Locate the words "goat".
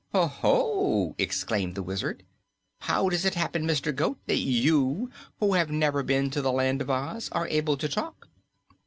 3.95-4.17